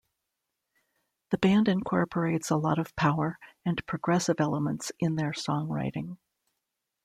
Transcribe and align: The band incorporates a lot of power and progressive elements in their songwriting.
The 1.29 1.37
band 1.37 1.67
incorporates 1.67 2.49
a 2.49 2.55
lot 2.55 2.79
of 2.79 2.95
power 2.95 3.37
and 3.63 3.85
progressive 3.85 4.37
elements 4.39 4.91
in 4.99 5.15
their 5.15 5.29
songwriting. 5.31 6.17